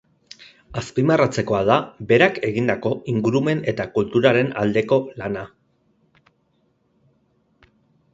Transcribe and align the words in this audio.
Azpimarratzekoa 0.79 1.59
da 1.69 1.75
berak 2.11 2.39
egindako 2.47 2.93
ingurumen 3.13 3.61
eta 3.73 3.85
kulturaren 3.97 4.49
aldeko 4.63 4.99
lana. 5.23 5.45